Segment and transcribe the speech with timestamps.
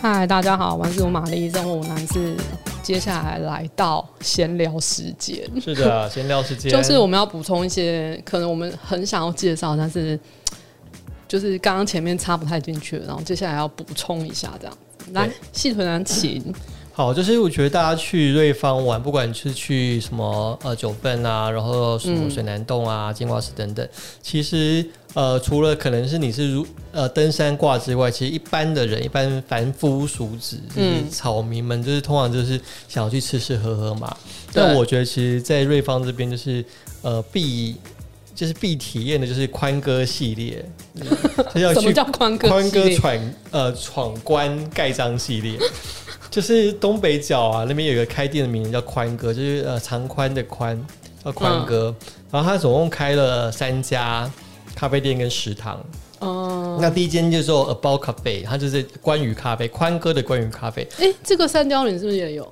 [0.00, 2.36] 嗨，大家好，我是玛丽，任务男是
[2.84, 5.44] 接下来来到闲聊时间。
[5.60, 10.18] 是的，闲聊时间就是我们要补充一些可能我们很想要介绍，但是
[11.26, 14.78] 就是刚刚前面插不太进去了，然后接下来要补充一下，这样
[15.12, 16.54] 来细腿男请。
[16.98, 23.88] 好，就是我觉得大家去瑞芳玩，不管是去什么呃九份啊，然后什么水南洞啊、金瓜石等等，
[24.20, 24.84] 其实
[25.14, 34.16] 呃除了可能是你是如呃登山挂之外，其实一般的人，一般凡夫俗子，就是草民们，就是通常就是想要去吃吃喝喝嘛。
[34.52, 36.64] 但我觉得，其实，在瑞芳这边，就是
[37.02, 37.76] 呃必
[38.34, 40.68] 就是必体验的，就是宽哥系列。
[41.54, 42.48] 他要去叫宽哥？
[42.48, 45.56] 宽哥闯呃闯关盖章系列。
[46.38, 50.80] 就是东北角啊，那边有一个开店的名字叫宽哥，就是呃长宽的宽
[51.24, 54.30] 叫宽哥，嗯、然后他总共开了三家
[54.72, 55.84] 咖啡店跟食堂。
[56.20, 60.86] 哦、嗯，那第一间就做 About Cafe，它就是关于咖啡，宽哥的关于咖啡。
[60.98, 62.48] 哎、欸，这个三貂岭是不是也有？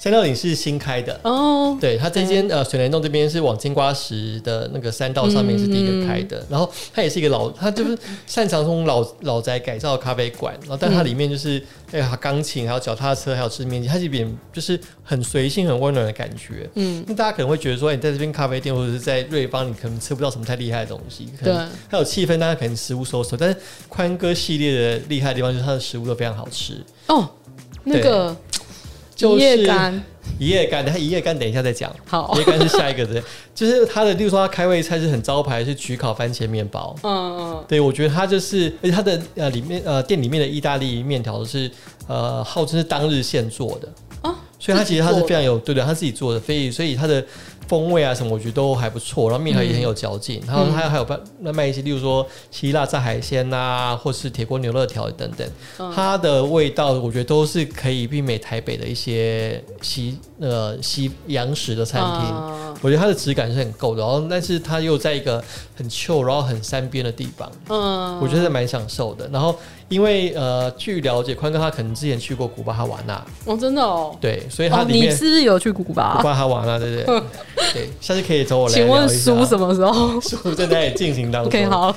[0.00, 1.20] 三貂岭是新开的。
[1.24, 11.62] 哦，对，它这间呃水帘洞这边是往金瓜石的那个山道上面是第一个开的，嗯、然后它也是一个老，它就是擅长从老老宅改造的咖啡馆，然后但它里面就是
[11.92, 16.66] 哎呀钢琴，还有脚踏车，还有吃面筋，它这边就是很随性、很温暖的感觉。
[16.76, 21.52] 嗯，那大家可能会觉得说，你在这边咖啡店或者是在瑞芳，你可能吃不到什么太厉害的东西，对，
[21.90, 23.56] 它有气氛，大家可能食物收手，但是
[23.86, 27.28] 宽哥系列的厉害的地方就是它的食物都非常好吃哦，
[27.84, 28.34] 那个。
[29.20, 30.04] 就是一夜干，
[30.38, 31.94] 一夜干，等下一夜干，等一下再讲。
[32.06, 33.22] 好，一夜干是下一个的，
[33.54, 36.96] 就是他的，例如说他开胃菜是很招牌，是焗烤番茄面包。
[37.02, 41.70] 嗯嗯，对，我觉得他就是，而且他的呃里面呃店里面的意大利面条是
[42.06, 43.88] 呃号称是当日现做的
[44.22, 47.22] 啊，所以他其实他是非常有对对，他自己做的，所以所以他的。
[47.70, 50.40] 风味啊什么，我觉得都还不错，然后面条也很有嚼劲。
[50.40, 55.48] 嗯、然后他还有卖那卖一些，例如说希腊炸海鲜呐、啊，或是铁锅牛肉条等等。
[55.78, 62.34] 嗯、它的味道，我觉得都是可以媲美台北的一些西呃西洋食的餐厅。
[62.34, 65.40] 嗯、我觉得它的质感是很够的，然后但是它又在一个
[65.76, 67.48] 很 chill，然后很山边的地方。
[67.68, 69.28] 嗯，我觉得蛮享受的。
[69.32, 69.54] 然后。
[69.90, 73.14] 因为呃，据了解，宽哥他可能之前去过古巴哈瓦那
[73.44, 76.14] 哦，真的哦，对，所以他里面、哦、你是不是有去古巴？
[76.16, 77.22] 古巴哈瓦那，对不对？
[77.74, 78.94] 对，下次可以找我来聊一下。
[78.94, 80.18] 请问书什么时候？
[80.22, 81.50] 书正在进行当中。
[81.50, 81.96] OK，好，好。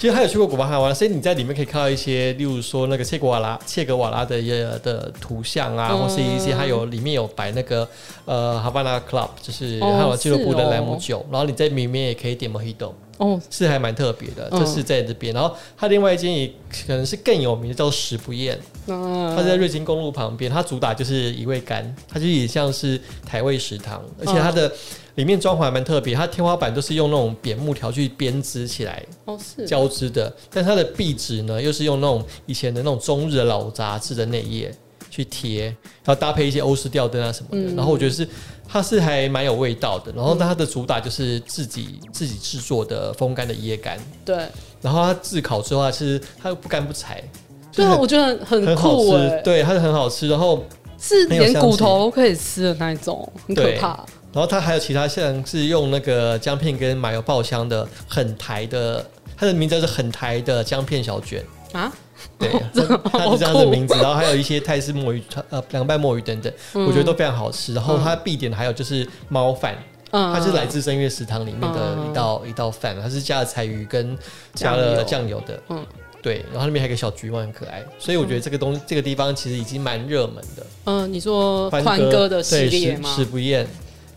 [0.00, 4.40] 其实他有去过古巴哈瓦那，所以你在里面可以看到一些，例如说那个切格瓦拉、切格瓦拉的
[4.78, 7.86] 的图像啊，嗯、或是一些还有里面有摆那个
[8.24, 12.92] 呃哈瓦那 Club，就是还有俱乐部的朗姆酒，哦、然后你在里面也可以点 Mojito。
[13.20, 15.34] 哦，是还蛮特别的，这是在这边。
[15.34, 16.50] 然后它另外一间也
[16.86, 18.58] 可能是更有名的，叫食不厌。
[18.86, 24.72] 嗯，它在瑞金公路旁边，它主打就是一味干，它就也像是台味食堂，而且它的
[25.16, 29.66] 里面装潢还蛮特别，它天花板都是用那种扁木条去编织起来，哦是。
[29.66, 34.74] 交织的，但它的壁纸呢又是用那种以前的那种中日的老杂志的内页
[35.10, 38.26] 去贴，然后搭配一些欧式吊灯啊什么的，然后我觉得是。
[38.72, 44.46] 它是还蛮有味道的，然后它的主打就是自己自己制作的风干的椰干，对，
[44.80, 47.20] 然后它炙烤之后，它是它又不干不柴，
[47.72, 50.64] 对啊，我觉得很很好吃，对，它是很好吃，然后
[51.00, 53.88] 是连骨头都可以吃的那一种，很可怕。
[54.32, 59.04] 然后它还有其他像是用那个姜片跟麻油爆香的很台的，
[59.36, 61.92] 它的名字是很台的姜片小卷啊。
[62.38, 62.50] 对，
[63.12, 66.52] 它是这样的名字，然后还有一些泰式墨鱼，呃，凉拌墨鱼等等，
[66.86, 67.72] 我觉得都非常好吃。
[67.72, 69.76] 然后它必点的还有就是猫饭，
[70.10, 74.16] 它是来自声乐食堂里面的一道一道饭，它是加了柴鱼跟
[74.54, 75.86] 加了酱油的，嗯，
[76.20, 76.44] 对。
[76.52, 80.66] 然后那边还有个小橘猫，很可爱，所以我觉得这个东西这个地方其实已经蛮热门的。
[80.84, 83.14] 嗯，你说宽哥的系列吗？
[83.16, 83.66] 食不厌。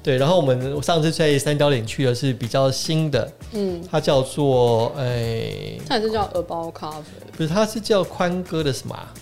[0.04, 7.04] 对，然后我们上次在三角岭去的是比较新的，嗯，它叫做哎，它也是叫 About Cafe，
[7.38, 8.94] 不是，它是叫宽哥的什么？
[8.94, 9.14] 啊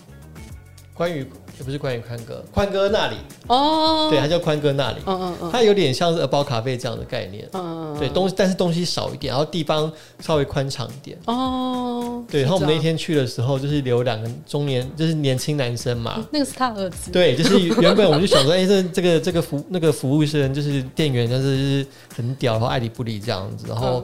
[0.93, 1.25] 关于。
[1.61, 3.17] 也不是关于宽哥，宽哥那里。
[3.45, 21.85] 哦，对，它叫宽哥那里，嗯嗯嗯，它有点像是 About Cafe 这样的概念，嗯嗯，对，东西但是东西少一点，然后地方稍微宽敞一点，哦，对，然后我们那天去的时候，就是留两个中年，就是年轻男生嘛， 那个是他儿子，对，就是原本我们就想说， 哎，这这个这个服那个服务生就是店员，就是
[22.15, 24.03] 很屌，然后爱理不理这样子，然后。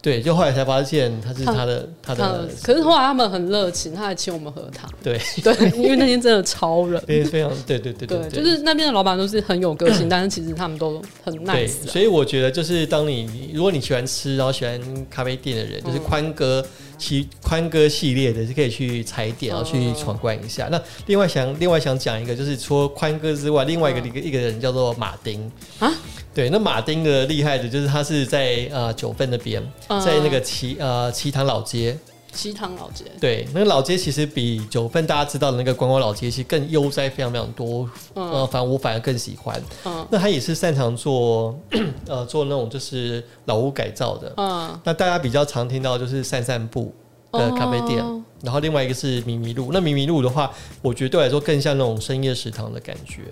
[0.00, 4.88] 对，就后来才发现他是他的他，他的，可是后来他们很热情，他还请我们喝汤。
[5.02, 11.52] 对对，因为那天真的超热，非常对对对对，对，就是那边的老板都是很有个性，嗯、但是其实他们都很 nice。
[11.52, 14.80] 对，所以我觉得就是当你如果你喜欢吃，然后喜欢
[15.10, 16.64] 咖啡店的人，就是宽哥
[16.98, 20.66] 其宽哥系列的，是可以去踩点，然后去闯关一下。
[20.66, 25.90] 嗯、那另外想另外想讲一个，就是除了宽哥之外，另外一个一个一个人叫做马丁啊。
[26.34, 31.96] 对，那马丁的厉害的就是他是在呃九份那边，在那个齐呃齐塘老街，
[32.38, 37.90] 西塘老街，对，那个老街其实比九份大家知道的那个观光老街其实更悠哉，非常非常多。
[38.14, 39.60] 嗯、呃，反正我反而更喜欢。
[39.84, 41.58] 嗯，那他也是擅长做
[42.06, 44.32] 呃做那种就是老屋改造的。
[44.36, 46.94] 嗯，那大家比较常听到就是散散步
[47.32, 48.00] 的咖啡店。
[48.00, 50.50] 哦然后另外一个是迷迷路，那迷迷路的话，
[50.80, 53.22] 我觉得对我来说更像那种深夜食堂的感觉。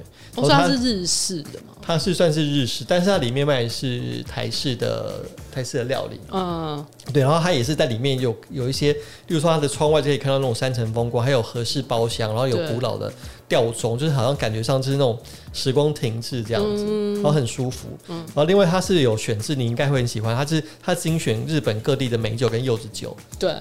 [0.49, 1.75] 它是日式的吗？
[1.81, 6.20] 它是算是日式，但是它里面卖的是台式的台式的料理。
[6.32, 7.23] 嗯，对。
[7.23, 13.11] 然后它也是在里面有有一些，例如说它的窗外就可以看到那种山城风光，还有和式包厢，然后有古老的
[13.49, 15.19] 吊钟，就是好像感觉上就是那种
[15.53, 17.88] 时光停滞这样子，嗯，然后很舒服。
[18.08, 18.17] 嗯。
[18.17, 23.17] 然后另外它是有选制，你应该会很喜欢，它是它精选日本各地的美酒跟柚子酒。
[23.38, 23.55] 对。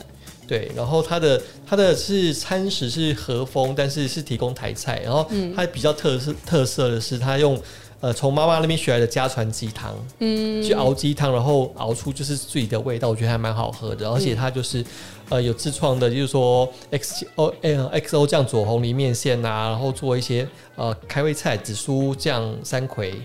[0.48, 5.02] 对，然后它的它的是餐食是和风，但是是提供台菜。
[5.04, 7.60] 然后它比较特色、嗯、特色的是，它用
[8.00, 14.10] 呃从妈妈那边学来的家传鸡汤，嗯，去熬鸡汤，然后熬出就是自己的味道，我觉得还蛮好喝的。
[14.10, 14.86] 而且它就是
[15.30, 23.16] 呃有自创的，就是说 X O L X O 酱左红藜面线啊，然后做一些呃开胃菜紫苏酱山葵。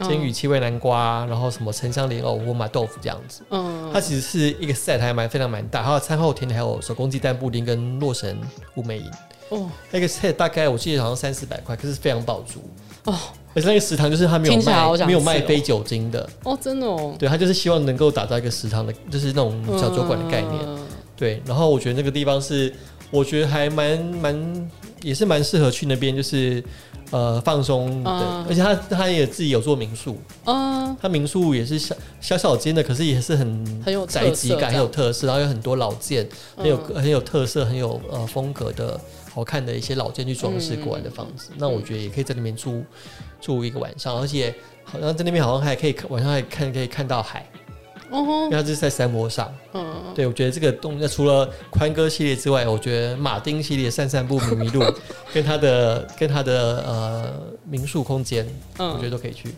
[0.00, 3.42] 煎鱼七味南瓜，然后什么沉香莲藕、沃麻豆腐这样子。
[3.50, 5.82] 嗯，它其实是一个 set，还蛮非常蛮大。
[5.82, 8.38] 还有餐后甜点，还有手工鸡蛋布丁跟洛神
[8.76, 9.10] 乌梅饮。
[9.48, 12.60] 哦，那个 set 大概我记得好像三四百块，可是非常饱足。
[13.04, 13.14] 哦，
[13.54, 16.28] 而且那个食堂就是它没有卖，没有卖非酒精的。
[16.44, 17.14] 哦，真的哦。
[17.18, 20.54] 对，它就是希望能够打造一个食堂的，就是那种小酒馆的概念。
[20.66, 20.86] 嗯、
[21.16, 22.70] 对，然后我觉得那个地方是，
[23.10, 24.70] 我觉得还蛮蛮，
[25.02, 26.62] 也是蛮适合去那边，就是。
[27.10, 39.00] 呃，放松的，嗯、而且他他也自己有做民宿，嗯，他民宿也是小小小间的，可是也是很很有宅急感，很有特色，然后有很多老件，很有很有特色，很有呃风格的
[39.32, 41.48] 好看的一些老建去装饰过来的房子。
[41.52, 42.84] 嗯、那我觉得也可以在里面住
[43.40, 44.54] 住一个晚上，而且
[44.84, 47.48] 好像在那边好像还可以晚上还看可以看到海。
[48.10, 49.52] 哦，因为它就是在山坡上。
[49.74, 49.84] 嗯，
[50.14, 54.82] 对，我觉得这个东西除了宽哥系列之外，我觉得马丁系列散散步迷迷路，
[55.32, 57.32] 跟他的跟他的呃
[57.68, 58.46] 民宿空间，
[58.78, 59.48] 嗯，我觉得都可以去。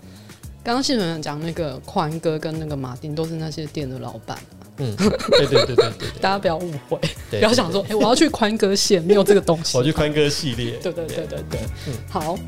[0.62, 4.38] 刚刚谢主任讲那个宽哥跟那个马丁都是那些店的老板。
[4.82, 6.98] 嗯，对对对对对，大家不要误会，
[7.28, 9.76] 不要想说，哎，我要去宽哥线，没有这个东西。
[9.78, 10.72] 我要去宽哥系列。
[10.82, 12.38] 对对对对对，嗯，好。